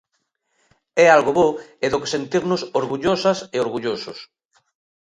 [1.03, 1.49] É algo bo
[1.85, 4.19] e do que sentirnos orgullosas e orgullosos.